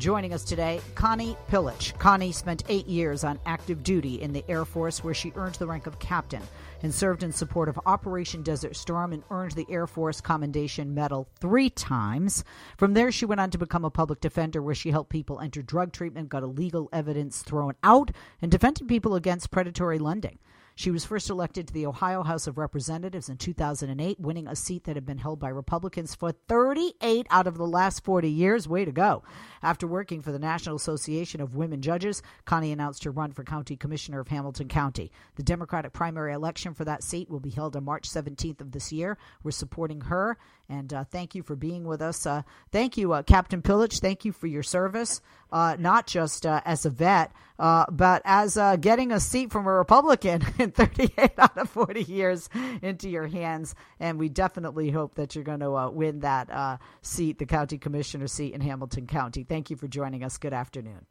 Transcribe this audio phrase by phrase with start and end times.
[0.00, 1.92] Joining us today, Connie Pillich.
[1.98, 5.66] Connie spent eight years on active duty in the Air Force, where she earned the
[5.66, 6.40] rank of captain
[6.82, 11.28] and served in support of Operation Desert Storm and earned the Air Force Commendation Medal
[11.38, 12.44] three times.
[12.78, 15.60] From there, she went on to become a public defender, where she helped people enter
[15.60, 18.10] drug treatment, got illegal evidence thrown out,
[18.40, 20.38] and defended people against predatory lending.
[20.80, 24.84] She was first elected to the Ohio House of Representatives in 2008, winning a seat
[24.84, 28.66] that had been held by Republicans for 38 out of the last 40 years.
[28.66, 29.22] Way to go.
[29.62, 33.76] After working for the National Association of Women Judges, Connie announced her run for County
[33.76, 35.12] Commissioner of Hamilton County.
[35.34, 38.90] The Democratic primary election for that seat will be held on March 17th of this
[38.90, 39.18] year.
[39.42, 40.38] We're supporting her,
[40.70, 42.24] and uh, thank you for being with us.
[42.24, 42.40] Uh,
[42.72, 44.00] thank you, uh, Captain Pillich.
[44.00, 45.20] Thank you for your service,
[45.52, 49.72] uh, not just uh, as a vet, uh, but as getting a seat from a
[49.72, 52.48] Republican in 38 out of 40 years
[52.82, 53.74] into your hands.
[53.98, 58.54] And we definitely hope that you're going to win that seat, the county commissioner seat
[58.54, 59.44] in Hamilton County.
[59.44, 60.38] Thank you for joining us.
[60.38, 61.06] Good afternoon.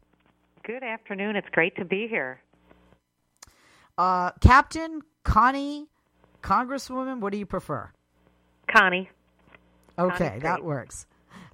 [0.64, 1.36] Good afternoon.
[1.36, 2.42] It's great to be here.
[3.98, 5.88] Uh, Captain, Connie,
[6.42, 7.92] Congresswoman, what do you prefer?
[8.74, 9.09] Connie.
[9.98, 11.06] Okay, that works.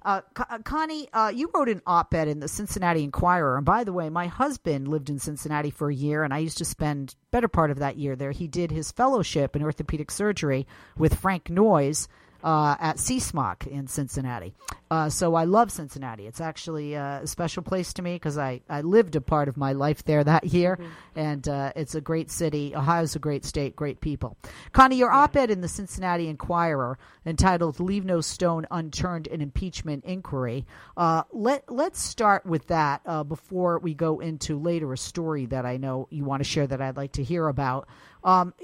[0.06, 3.56] Uh, uh, Connie, uh, you wrote an op ed in the Cincinnati Enquirer.
[3.56, 6.58] And by the way, my husband lived in Cincinnati for a year, and I used
[6.58, 8.30] to spend better part of that year there.
[8.30, 12.06] He did his fellowship in orthopedic surgery with Frank Noyes
[12.44, 14.54] uh, at CSMOC in Cincinnati.
[14.90, 16.26] Uh, so I love Cincinnati.
[16.26, 19.56] It's actually uh, a special place to me because I, I lived a part of
[19.56, 21.18] my life there that year, mm-hmm.
[21.18, 22.74] and uh, it's a great city.
[22.74, 24.36] Ohio's a great state, great people.
[24.72, 25.18] Connie, your yeah.
[25.18, 30.64] op ed in the Cincinnati Enquirer entitled Leave No Stone Unturned in Impeachment Inquiry.
[30.96, 35.66] Uh, let, let's start with that uh, before we go into later a story that
[35.66, 37.88] I know you want to share that I'd like to hear about.
[38.22, 38.54] Um,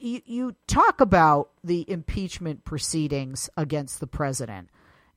[0.00, 4.70] you, you talk about the impeachment proceedings against the president,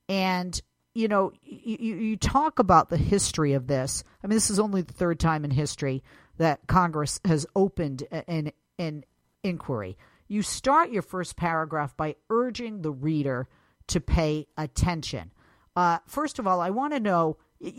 [0.08, 0.60] and
[0.94, 4.04] you know you, you talk about the history of this.
[4.22, 6.02] I mean, this is only the third time in history
[6.38, 9.04] that Congress has opened an an
[9.42, 9.96] inquiry.
[10.28, 13.48] You start your first paragraph by urging the reader
[13.88, 15.30] to pay attention.
[15.76, 17.36] Uh, first of all, I want to know.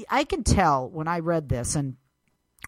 [0.09, 1.97] I can tell when I read this, and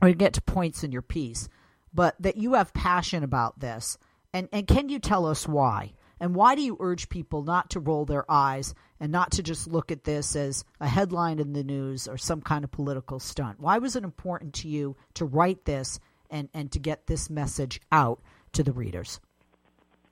[0.01, 1.47] we get to points in your piece,
[1.93, 3.97] but that you have passion about this.
[4.35, 5.93] And, and can you tell us why?
[6.19, 9.65] And why do you urge people not to roll their eyes and not to just
[9.65, 13.61] look at this as a headline in the news or some kind of political stunt?
[13.61, 17.79] Why was it important to you to write this and, and to get this message
[17.93, 18.19] out
[18.51, 19.21] to the readers?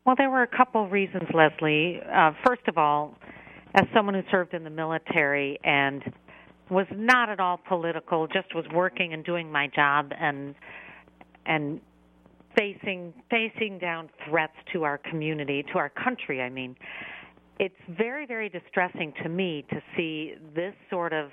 [0.05, 1.99] Well, there were a couple of reasons, Leslie.
[2.01, 3.17] Uh, first of all,
[3.75, 6.01] as someone who served in the military and
[6.69, 10.55] was not at all political, just was working and doing my job and
[11.45, 11.81] and
[12.57, 16.41] facing facing down threats to our community, to our country.
[16.41, 16.75] I mean,
[17.59, 21.29] it's very very distressing to me to see this sort of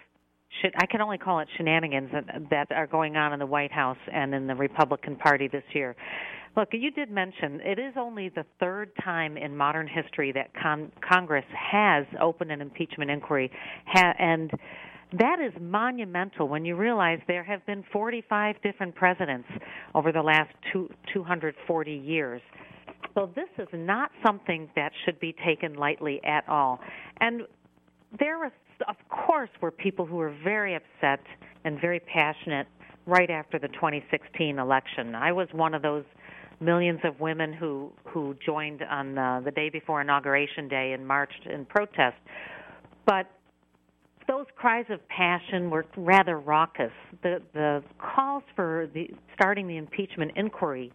[0.76, 2.10] I can only call it shenanigans
[2.50, 5.94] that, are going on in the White House and in the Republican Party this year.
[6.56, 10.90] Look, you did mention it is only the third time in modern history that con-
[11.08, 13.50] Congress has opened an impeachment inquiry,
[13.86, 14.50] ha- and
[15.18, 19.48] that is monumental when you realize there have been 45 different presidents
[19.94, 22.40] over the last two, 240 years.
[23.14, 26.78] So this is not something that should be taken lightly at all.
[27.20, 27.42] And
[28.18, 28.52] there was,
[28.88, 31.20] of course, were people who were very upset
[31.64, 32.68] and very passionate
[33.06, 35.14] right after the 2016 election.
[35.14, 36.04] I was one of those
[36.60, 41.46] millions of women who who joined on uh, the day before inauguration day and marched
[41.46, 42.16] in protest.
[43.06, 43.26] But
[44.30, 46.92] those cries of passion were rather raucous.
[47.22, 50.92] The the calls for the starting the impeachment inquiry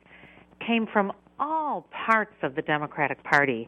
[0.66, 3.68] came from all parts of the Democratic Party,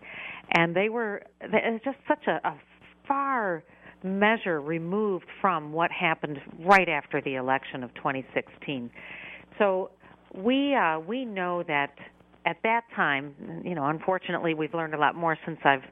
[0.56, 2.58] and they were it just such a, a
[3.06, 3.64] far
[4.04, 8.90] measure removed from what happened right after the election of 2016.
[9.58, 9.92] So
[10.34, 11.94] we uh, we know that
[12.46, 13.36] at that time,
[13.66, 15.84] you know, unfortunately, we've learned a lot more since I've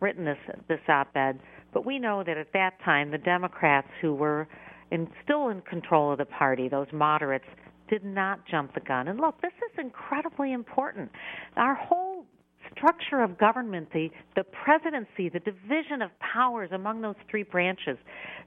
[0.00, 0.38] written this
[0.68, 1.38] this op-ed
[1.72, 4.48] but we know that at that time, the Democrats who were
[4.90, 7.46] in, still in control of the party, those moderates,
[7.88, 9.08] did not jump the gun.
[9.08, 11.10] And look, this is incredibly important.
[11.56, 12.24] Our whole
[12.74, 17.96] structure of government, the, the presidency, the division of powers among those three branches,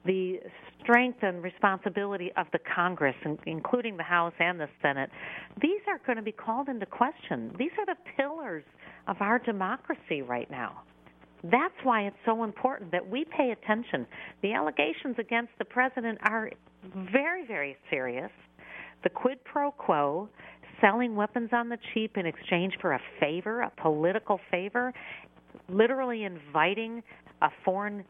[0.06, 0.40] the
[0.82, 5.10] strength and responsibility of the Congress, including the House and the Senate,
[5.62, 7.54] these are going to be called into question.
[7.58, 8.64] These are the pillars
[9.08, 10.82] of our democracy right now.
[11.52, 14.08] That's why it's so important that we pay attention.
[14.42, 16.52] The allegations against the president are
[17.12, 18.32] very, very serious.
[19.04, 20.30] The quid pro quo,
[20.82, 24.94] selling weapons on the cheap in exchange for a favor, a political favor,
[25.70, 27.04] literally inviting
[27.42, 28.04] a foreign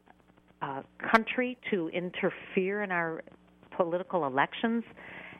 [0.61, 3.23] uh, country to interfere in our
[3.75, 4.83] political elections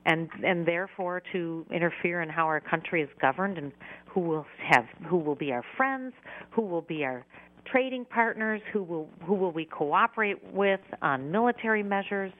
[0.06, 3.72] and and therefore to interfere in how our country is governed and
[4.08, 6.14] who will have who will be our friends,
[6.52, 7.26] who will be our
[7.66, 12.32] trading partners, who will who will we cooperate with on military measures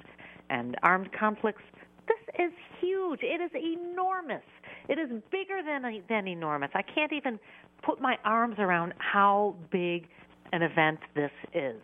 [0.50, 1.62] and armed conflicts.
[2.08, 3.22] This is huge.
[3.24, 4.44] It is enormous.
[4.88, 6.70] It is bigger than than enormous.
[6.74, 7.40] I can't even
[7.84, 10.08] put my arms around how big
[10.54, 11.82] an event this is.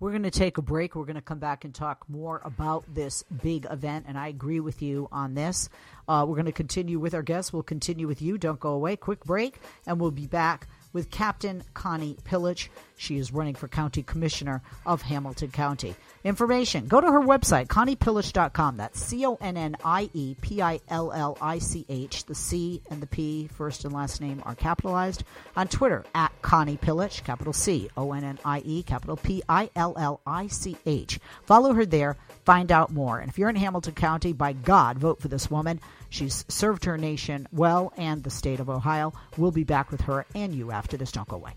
[0.00, 0.96] We're going to take a break.
[0.96, 4.58] We're going to come back and talk more about this big event, and I agree
[4.58, 5.68] with you on this.
[6.08, 7.52] Uh, we're going to continue with our guests.
[7.52, 8.38] We'll continue with you.
[8.38, 8.96] Don't go away.
[8.96, 12.68] Quick break, and we'll be back with Captain Connie Pillich.
[12.96, 15.94] She is running for County Commissioner of Hamilton County.
[16.22, 18.76] Information go to her website, conniepillich.com.
[18.76, 22.26] That's C O N N I E P I L L I C H.
[22.26, 25.24] The C and the P, first and last name, are capitalized.
[25.56, 29.70] On Twitter, at Connie Pillich, capital C O N N I E, capital P I
[29.74, 31.18] L L I C H.
[31.44, 33.18] Follow her there, find out more.
[33.18, 35.80] And if you're in Hamilton County, by God, vote for this woman.
[36.10, 39.12] She's served her nation well and the state of Ohio.
[39.36, 41.12] We'll be back with her and you after this.
[41.12, 41.54] Don't go away.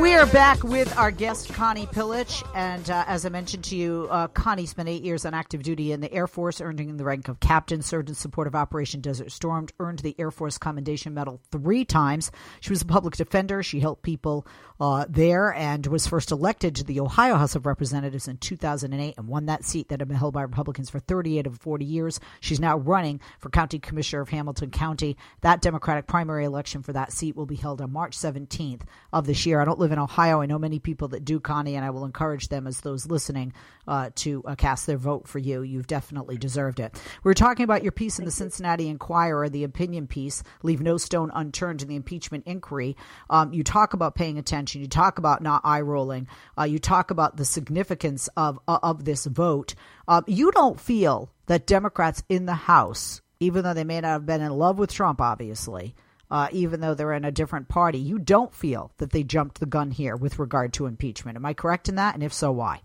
[0.00, 2.42] We are back with our guest, Connie Pillich.
[2.52, 5.92] And uh, as I mentioned to you, uh, Connie spent eight years on active duty
[5.92, 9.30] in the Air Force, earning the rank of captain, served in support of Operation Desert
[9.30, 12.32] Storm, earned the Air Force Commendation Medal three times.
[12.60, 13.62] She was a public defender.
[13.62, 14.48] She helped people
[14.80, 19.28] uh, there and was first elected to the Ohio House of Representatives in 2008 and
[19.28, 22.18] won that seat that had been held by Republicans for 38 of 40 years.
[22.40, 25.16] She's now running for County Commissioner of Hamilton County.
[25.42, 28.82] That Democratic primary election for that seat will be held on March 17th
[29.12, 29.60] of this year.
[29.60, 30.40] I don't live in Ohio.
[30.40, 33.52] I know many people that do, Connie, and I will encourage them as those listening
[33.86, 35.60] uh, to uh, cast their vote for you.
[35.60, 36.98] You've definitely deserved it.
[37.22, 40.96] We are talking about your piece in the Cincinnati Enquirer, the opinion piece, Leave No
[40.96, 42.96] Stone Unturned in the Impeachment Inquiry.
[43.28, 44.80] Um, you talk about paying attention.
[44.80, 46.28] You talk about not eye rolling.
[46.58, 49.74] Uh, you talk about the significance of, uh, of this vote.
[50.08, 54.26] Um, you don't feel that Democrats in the House, even though they may not have
[54.26, 55.94] been in love with Trump, obviously,
[56.30, 57.98] uh, even though they're in a different party.
[57.98, 61.36] You don't feel that they jumped the gun here with regard to impeachment.
[61.36, 62.14] Am I correct in that?
[62.14, 62.82] And if so, why?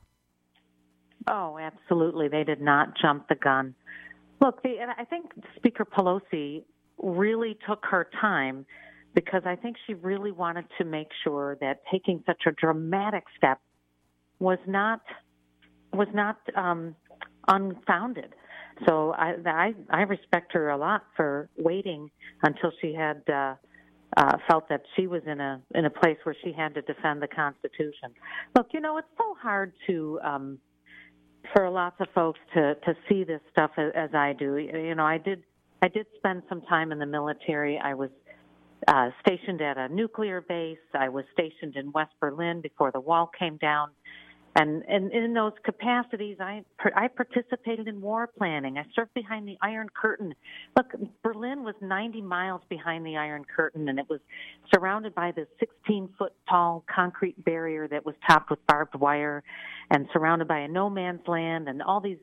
[1.28, 2.28] Oh, absolutely.
[2.28, 3.76] They did not jump the gun.
[4.42, 6.64] Look, the, I think Speaker Pelosi
[6.98, 8.66] really took her time
[9.14, 13.60] because I think she really wanted to make sure that taking such a dramatic step
[14.40, 15.02] was not
[15.92, 16.96] was not um,
[17.48, 18.34] unfounded.
[18.88, 22.10] So I, I I respect her a lot for waiting
[22.44, 23.56] until she had uh,
[24.18, 27.22] uh, felt that she was in a in a place where she had to defend
[27.22, 28.12] the Constitution.
[28.56, 30.60] Look, you know, it's so hard to um,
[31.54, 34.58] for lots of folks to to see this stuff as, as I do.
[34.58, 35.44] You know, I did
[35.82, 37.80] I did spend some time in the military.
[37.80, 38.10] I was
[38.88, 40.78] uh, stationed at a nuclear base.
[40.94, 43.90] I was stationed in West Berlin before the wall came down
[44.56, 46.64] and, and in those capacities, I
[46.96, 48.78] I participated in war planning.
[48.78, 50.34] I served behind the Iron Curtain.
[50.76, 50.88] Look,
[51.24, 54.20] Berlin was 90 miles behind the Iron Curtain, and it was
[54.74, 59.44] surrounded by this 16 foot tall concrete barrier that was topped with barbed wire,
[59.92, 62.18] and surrounded by a no man's land and all these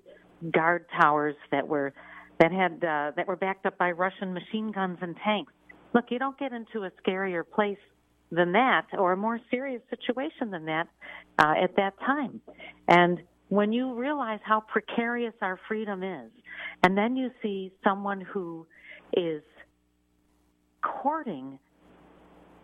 [0.52, 1.92] guard towers that were
[2.40, 5.52] that had uh, that were backed up by Russian machine guns and tanks.
[5.94, 7.78] Look, you don't get into a scarier place
[8.30, 10.88] than that or a more serious situation than that
[11.38, 12.40] uh, at that time.
[12.88, 16.30] And when you realize how precarious our freedom is,
[16.82, 18.66] and then you see someone who
[19.12, 19.42] is
[20.82, 21.58] courting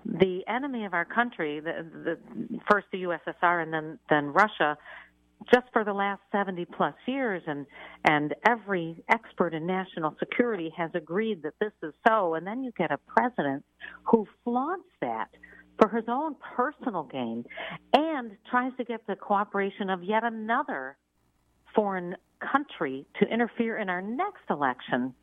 [0.05, 4.77] the enemy of our country, the, the first the USSR and then then Russia,
[5.53, 7.67] just for the last 70 plus years and
[8.05, 12.73] and every expert in national security has agreed that this is so and then you
[12.77, 13.65] get a president
[14.05, 15.29] who flaunts that
[15.79, 17.45] for his own personal gain
[17.95, 20.97] and tries to get the cooperation of yet another
[21.75, 25.15] foreign country to interfere in our next election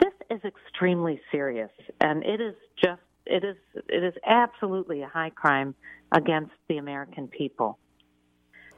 [0.00, 1.70] this is extremely serious
[2.00, 3.56] and it is just it is
[3.88, 5.74] it is absolutely a high crime
[6.12, 7.78] against the american people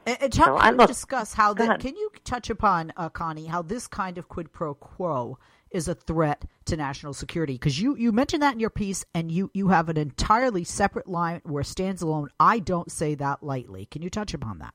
[0.05, 1.81] and, and so can you discuss how that?
[1.81, 5.37] Can you touch upon uh, Connie how this kind of quid pro quo
[5.71, 7.53] is a threat to national security?
[7.53, 11.07] Because you you mentioned that in your piece, and you you have an entirely separate
[11.07, 12.29] line where it stands alone.
[12.39, 13.85] I don't say that lightly.
[13.85, 14.73] Can you touch upon that?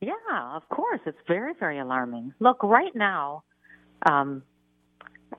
[0.00, 0.12] Yeah,
[0.54, 1.00] of course.
[1.06, 2.34] It's very very alarming.
[2.40, 3.44] Look, right now,
[4.08, 4.42] um,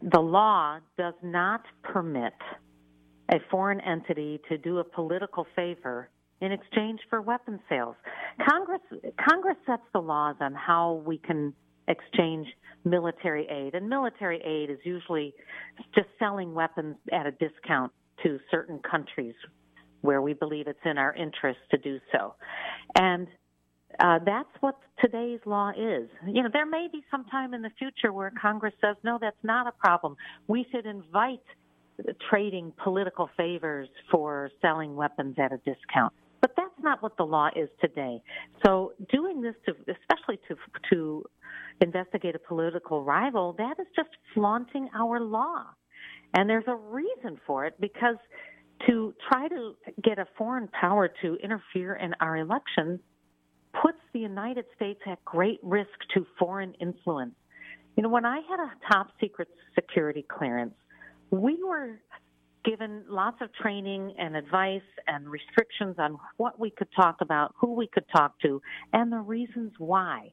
[0.01, 2.33] the law does not permit
[3.31, 6.09] a foreign entity to do a political favor
[6.41, 7.95] in exchange for weapon sales.
[8.49, 8.81] Congress
[9.27, 11.53] Congress sets the laws on how we can
[11.89, 12.47] exchange
[12.85, 15.33] military aid, and military aid is usually
[15.93, 17.91] just selling weapons at a discount
[18.23, 19.35] to certain countries
[20.01, 22.33] where we believe it's in our interest to do so.
[22.97, 23.27] And
[23.99, 26.09] uh, that's what today's law is.
[26.25, 29.43] You know, there may be some time in the future where Congress says, no, that's
[29.43, 30.15] not a problem.
[30.47, 31.41] We should invite
[32.29, 36.13] trading political favors for selling weapons at a discount.
[36.39, 38.21] But that's not what the law is today.
[38.65, 40.55] So doing this to, especially to,
[40.91, 41.25] to
[41.81, 45.65] investigate a political rival, that is just flaunting our law.
[46.35, 48.17] And there's a reason for it because
[48.87, 52.99] to try to get a foreign power to interfere in our elections
[53.81, 57.35] puts the United States at great risk to foreign influence.
[57.95, 60.73] You know, when I had a top secret security clearance,
[61.31, 61.99] we were
[62.65, 67.73] given lots of training and advice and restrictions on what we could talk about, who
[67.73, 68.61] we could talk to,
[68.93, 70.31] and the reasons why.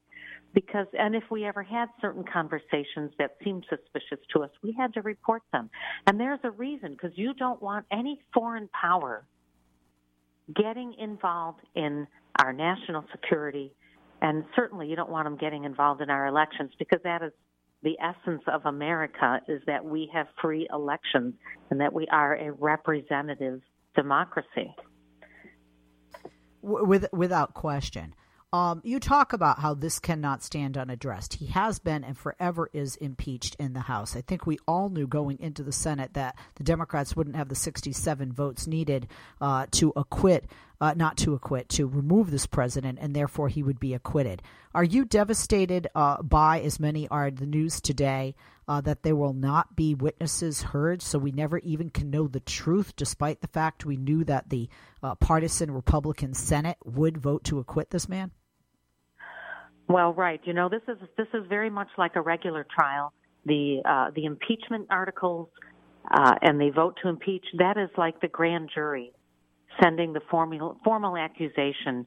[0.57, 4.95] Because, and if we ever had certain conversations that seemed suspicious to us, we had
[4.95, 5.69] to report them.
[6.07, 9.27] And there's a reason, because you don't want any foreign power
[10.55, 12.07] getting involved in
[12.43, 13.75] our national security,
[14.23, 17.33] and certainly you don't want them getting involved in our elections because that is
[17.83, 21.35] the essence of America is that we have free elections
[21.69, 23.61] and that we are a representative
[23.95, 24.75] democracy.
[26.63, 28.15] With, without question.
[28.57, 31.35] Um, you talk about how this cannot stand unaddressed.
[31.35, 34.17] He has been and forever is impeached in the House.
[34.17, 37.55] I think we all knew going into the Senate that the Democrats wouldn't have the
[37.55, 39.09] 67 votes needed
[39.43, 40.47] uh, to acquit,
[40.81, 44.41] uh, not to acquit, to remove this president, and therefore he would be acquitted.
[44.75, 48.37] Are you devastated uh, by, as many are the news today,
[48.67, 52.41] uh, that there will not be witnesses heard, so we never even can know the
[52.41, 54.71] truth, despite the fact we knew that the
[55.03, 58.31] uh, partisan Republican Senate would vote to acquit this man?
[59.89, 60.41] Well, right.
[60.45, 63.13] You know, this is this is very much like a regular trial.
[63.45, 65.49] The uh, the impeachment articles
[66.11, 69.13] uh, and the vote to impeach that is like the grand jury
[69.83, 72.07] sending the formal formal accusation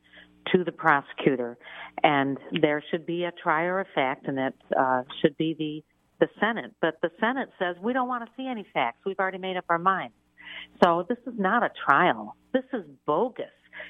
[0.51, 1.57] to the prosecutor,
[2.03, 5.83] and there should be a trier of fact, and that uh, should be the
[6.25, 6.73] the Senate.
[6.81, 8.99] But the Senate says we don't want to see any facts.
[9.05, 10.15] We've already made up our minds.
[10.83, 12.35] So this is not a trial.
[12.53, 13.45] This is bogus.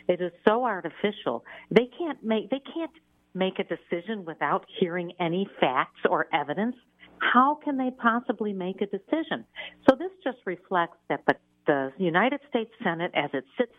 [0.07, 1.43] It is so artificial.
[1.71, 2.91] They can't make they can't
[3.33, 6.75] make a decision without hearing any facts or evidence,
[7.19, 9.45] how can they possibly make a decision?
[9.89, 11.35] So this just reflects that the,
[11.67, 13.73] the United States Senate, as it sits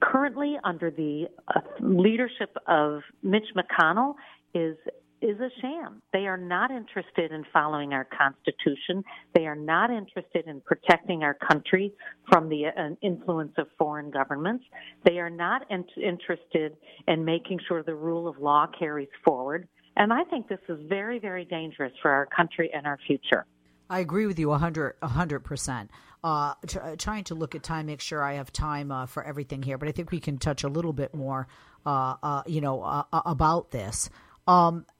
[0.00, 4.14] currently under the uh, leadership of Mitch McConnell,
[4.54, 4.76] is
[5.20, 6.00] is a sham.
[6.12, 9.02] They are not interested in following our Constitution.
[9.34, 11.92] They are not interested in protecting our country
[12.30, 14.64] from the uh, influence of foreign governments.
[15.04, 19.68] They are not in- interested in making sure the rule of law carries forward.
[19.96, 23.46] And I think this is very, very dangerous for our country and our future.
[23.90, 25.88] I agree with you 100, 100%.
[26.22, 26.54] Uh,
[26.98, 29.88] trying to look at time, make sure I have time uh, for everything here, but
[29.88, 31.46] I think we can touch a little bit more,
[31.86, 34.10] uh, uh you know, uh, about this.
[34.48, 34.92] Um, uh,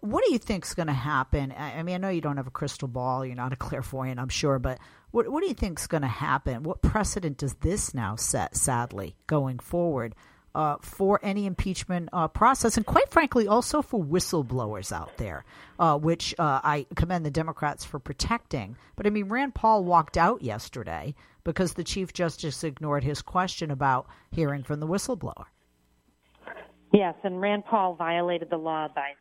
[0.00, 1.54] what do you think is going to happen?
[1.56, 4.28] I mean, I know you don't have a crystal ball, you're not a clairvoyant, I'm
[4.28, 4.78] sure, but
[5.10, 6.62] what, what do you think is going to happen?
[6.62, 10.14] What precedent does this now set, sadly, going forward
[10.54, 12.76] uh, for any impeachment uh, process?
[12.76, 15.44] And quite frankly, also for whistleblowers out there,
[15.78, 18.76] uh, which uh, I commend the Democrats for protecting.
[18.96, 21.14] But I mean, Rand Paul walked out yesterday
[21.44, 25.46] because the Chief Justice ignored his question about hearing from the whistleblower.
[26.92, 29.12] Yes, and Rand Paul violated the law by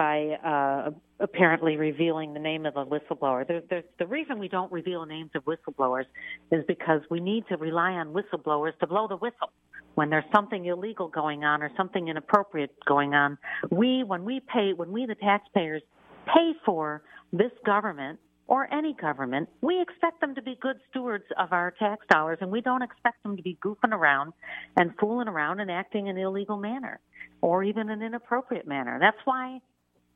[0.00, 3.46] by uh, apparently revealing the name of the whistleblower.
[3.46, 6.06] There, there's, the reason we don't reveal names of whistleblowers
[6.50, 9.52] is because we need to rely on whistleblowers to blow the whistle
[9.96, 13.36] when there's something illegal going on or something inappropriate going on.
[13.70, 15.82] We, when we pay, when we the taxpayers
[16.24, 17.02] pay for
[17.34, 22.06] this government or any government, we expect them to be good stewards of our tax
[22.10, 24.32] dollars, and we don't expect them to be goofing around
[24.78, 27.00] and fooling around and acting in an illegal manner
[27.42, 28.98] or even an inappropriate manner.
[28.98, 29.60] That's why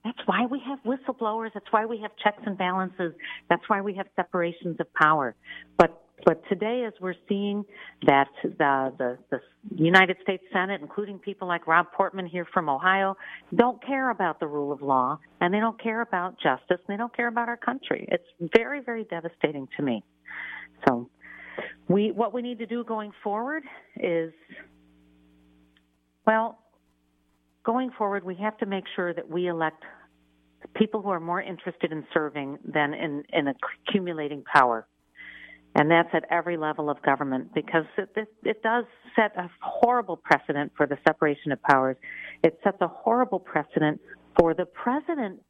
[0.04, 1.50] that's why we have whistleblowers.
[1.54, 3.14] That's why we have checks and balances.
[3.48, 5.34] That's why we have separations of power.
[5.78, 7.64] But but today, as we're seeing
[8.06, 9.40] that the, the, the
[9.76, 13.16] United States Senate, including people like Rob Portman here from Ohio,
[13.54, 16.96] don't care about the rule of law and they don't care about justice and they
[16.96, 18.08] don't care about our country.
[18.10, 18.24] It's
[18.56, 20.02] very, very devastating to me.
[20.88, 21.10] So,
[21.88, 23.64] we what we need to do going forward
[23.96, 24.32] is,
[26.26, 26.58] well,
[27.64, 29.82] going forward, we have to make sure that we elect
[30.74, 33.48] people who are more interested in serving than in, in
[33.88, 34.86] accumulating power.
[35.74, 38.84] And that's at every level of government because it, it, it does
[39.16, 41.96] set a horrible precedent for the separation of powers.
[42.44, 44.00] It sets a horrible precedent
[44.38, 45.40] for the president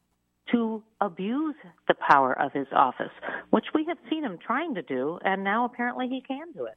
[0.52, 1.56] to abuse
[1.88, 3.12] the power of his office,
[3.50, 6.76] which we have seen him trying to do, and now apparently he can do it.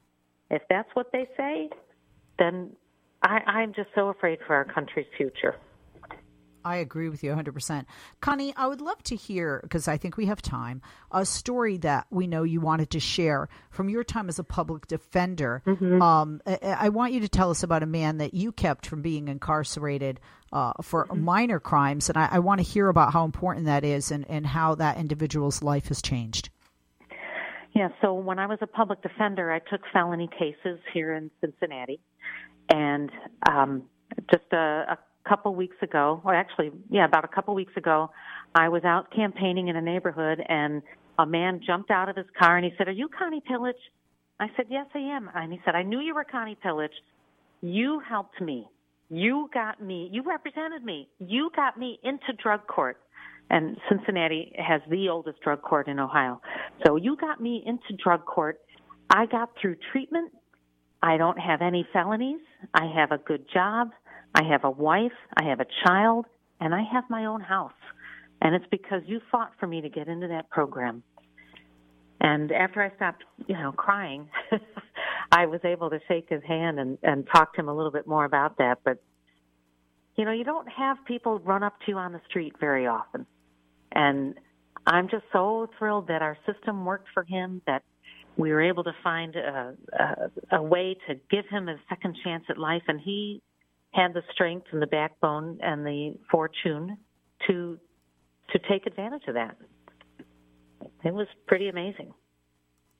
[0.50, 1.68] If that's what they say,
[2.38, 2.70] then
[3.22, 5.56] I, I'm just so afraid for our country's future.
[6.64, 7.86] I agree with you 100%.
[8.20, 12.06] Connie, I would love to hear, because I think we have time, a story that
[12.10, 15.62] we know you wanted to share from your time as a public defender.
[15.66, 16.02] Mm-hmm.
[16.02, 19.02] Um, I, I, want you to tell us about a man that you kept from
[19.02, 20.20] being incarcerated
[20.52, 21.24] uh, for mm-hmm.
[21.24, 22.08] minor crimes.
[22.08, 24.98] And I, I want to hear about how important that is and, and how that
[24.98, 26.50] individual's life has changed.
[27.74, 32.00] Yeah, so when I was a public defender, I took felony cases here in Cincinnati.
[32.70, 33.10] And
[33.48, 33.82] um,
[34.30, 34.98] just a, a
[35.28, 38.10] couple weeks ago, or actually, yeah, about a couple weeks ago,
[38.54, 40.82] I was out campaigning in a neighborhood and
[41.18, 43.72] a man jumped out of his car and he said, Are you Connie Pillich?
[44.40, 45.30] I said, Yes, I am.
[45.34, 46.94] And he said, I knew you were Connie Pillich.
[47.60, 48.68] You helped me.
[49.10, 50.08] You got me.
[50.12, 51.08] You represented me.
[51.18, 52.98] You got me into drug court.
[53.50, 56.40] And Cincinnati has the oldest drug court in Ohio.
[56.86, 58.60] So you got me into drug court.
[59.10, 60.32] I got through treatment.
[61.02, 62.40] I don't have any felonies.
[62.74, 63.90] I have a good job.
[64.34, 66.26] I have a wife, I have a child,
[66.60, 67.72] and I have my own house.
[68.40, 71.02] And it's because you fought for me to get into that program.
[72.20, 74.28] And after I stopped, you know, crying,
[75.32, 78.06] I was able to shake his hand and, and talk to him a little bit
[78.06, 78.78] more about that.
[78.84, 79.02] But,
[80.16, 83.26] you know, you don't have people run up to you on the street very often.
[83.92, 84.34] And
[84.86, 87.82] I'm just so thrilled that our system worked for him, that
[88.38, 92.44] we were able to find a, a, a way to give him a second chance
[92.48, 92.82] at life.
[92.86, 93.42] And he
[93.92, 96.96] had the strength and the backbone and the fortune
[97.48, 97.78] to
[98.52, 99.56] to take advantage of that.
[101.04, 102.14] It was pretty amazing.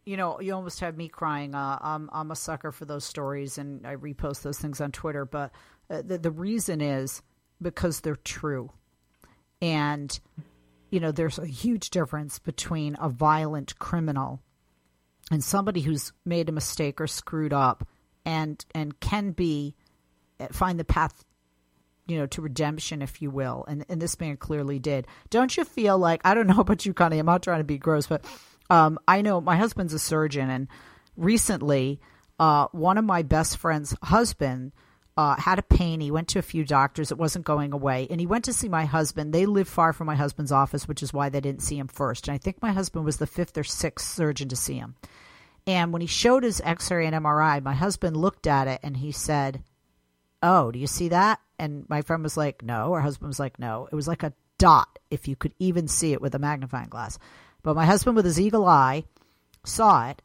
[0.04, 1.54] You know, you almost had me crying.
[1.54, 5.24] Uh, I'm I'm a sucker for those stories, and I repost those things on Twitter.
[5.24, 5.52] But
[5.88, 7.22] uh, the the reason is
[7.62, 8.72] because they're true,
[9.62, 10.18] and
[10.90, 14.42] you know, there's a huge difference between a violent criminal
[15.30, 17.86] and somebody who's made a mistake or screwed up,
[18.24, 19.74] and and can be
[20.52, 21.24] find the path
[22.06, 23.64] you know to redemption if you will.
[23.68, 25.06] And and this man clearly did.
[25.30, 27.78] Don't you feel like i don't know about you connie i'm not trying to be
[27.78, 28.24] gross but
[28.70, 30.68] um, i know my husband's a surgeon and
[31.16, 32.00] recently
[32.38, 34.72] uh, one of my best friend's husband
[35.18, 35.98] uh, had a pain.
[35.98, 37.10] He went to a few doctors.
[37.10, 38.06] It wasn't going away.
[38.08, 39.34] And he went to see my husband.
[39.34, 42.28] They live far from my husband's office, which is why they didn't see him first.
[42.28, 44.94] And I think my husband was the fifth or sixth surgeon to see him.
[45.66, 48.96] And when he showed his x ray and MRI, my husband looked at it and
[48.96, 49.64] he said,
[50.40, 51.40] oh, do you see that?
[51.58, 52.92] And my friend was like, no.
[52.92, 53.88] Her husband was like, no.
[53.90, 57.18] It was like a dot, if you could even see it with a magnifying glass.
[57.64, 59.02] But my husband, with his eagle eye,
[59.64, 60.22] saw it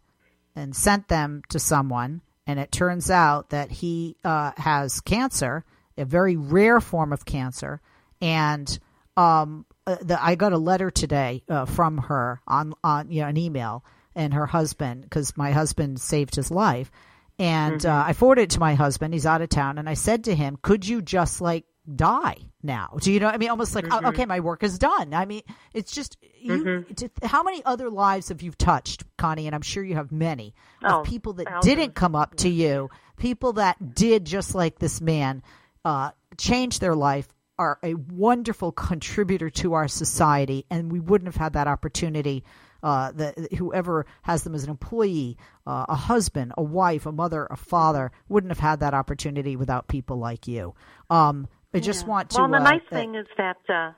[0.55, 2.21] and sent them to someone.
[2.45, 5.63] And it turns out that he uh, has cancer,
[5.97, 7.81] a very rare form of cancer.
[8.21, 8.77] And
[9.15, 13.27] um, uh, the, I got a letter today uh, from her on, on you know,
[13.27, 16.91] an email and her husband, because my husband saved his life
[17.39, 17.89] and mm-hmm.
[17.89, 19.13] uh, I forwarded it to my husband.
[19.13, 19.77] He's out of town.
[19.77, 22.97] And I said to him, Could you just like die now?
[22.99, 23.27] Do you know?
[23.27, 24.05] I mean, almost like, mm-hmm.
[24.07, 25.13] okay, my work is done.
[25.13, 25.41] I mean,
[25.73, 26.63] it's just, you.
[26.63, 27.25] Mm-hmm.
[27.25, 29.47] how many other lives have you touched, Connie?
[29.47, 31.75] And I'm sure you have many oh, of people that thousands.
[31.75, 35.43] didn't come up to you, people that did just like this man,
[35.85, 37.27] uh, change their life,
[37.59, 42.43] are a wonderful contributor to our society, and we wouldn't have had that opportunity
[42.83, 47.47] uh, the, whoever has them as an employee, uh, a husband, a wife, a mother,
[47.49, 50.75] a father, wouldn't have had that opportunity without people like you.
[51.09, 52.09] Um, I just yeah.
[52.09, 52.41] want to.
[52.41, 53.91] Well, the uh, nice thing is that, uh,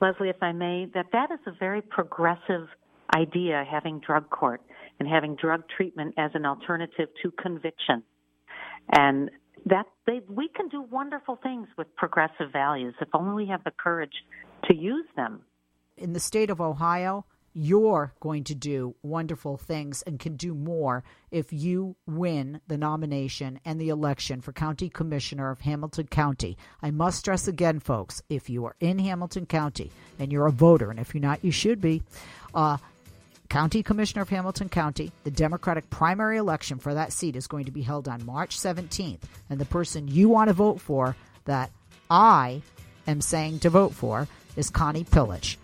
[0.00, 2.68] Leslie, if I may, that that is a very progressive
[3.14, 4.62] idea, having drug court
[4.98, 8.02] and having drug treatment as an alternative to conviction.
[8.90, 9.30] And
[9.66, 13.72] that they, we can do wonderful things with progressive values if only we have the
[13.72, 14.12] courage
[14.64, 15.42] to use them.
[15.96, 21.02] In the state of Ohio, you're going to do wonderful things and can do more
[21.30, 26.56] if you win the nomination and the election for County Commissioner of Hamilton County.
[26.82, 30.90] I must stress again, folks, if you are in Hamilton County and you're a voter,
[30.90, 32.02] and if you're not, you should be.
[32.54, 32.78] Uh,
[33.48, 37.72] County Commissioner of Hamilton County, the Democratic primary election for that seat is going to
[37.72, 39.20] be held on March 17th.
[39.48, 41.70] And the person you want to vote for, that
[42.10, 42.60] I
[43.06, 45.56] am saying to vote for, is Connie Pillich.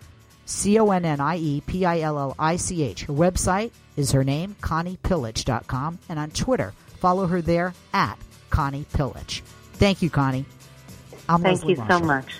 [0.45, 3.03] C O N N I E P I L L I C H.
[3.05, 8.17] Her website is her name, ConniePillich.com, and on Twitter, follow her there at
[8.49, 9.41] Connie Pillich.
[9.73, 10.45] Thank you, Connie.
[11.27, 11.99] I'm Thank Leslie you Marshall.
[11.99, 12.35] so much.